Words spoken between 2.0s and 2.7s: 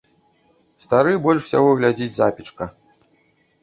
запечка.